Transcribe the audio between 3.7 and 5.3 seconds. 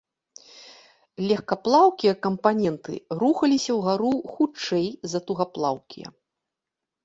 ўгару хутчэй за